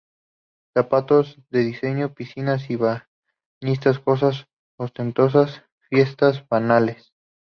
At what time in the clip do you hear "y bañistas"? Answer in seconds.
2.71-3.99